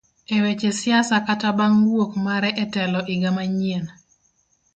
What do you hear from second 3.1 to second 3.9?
iga manyien.